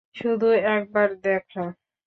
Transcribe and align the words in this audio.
শুধু 0.15 0.47
একবার 0.71 1.09
দেখা! 1.23 1.63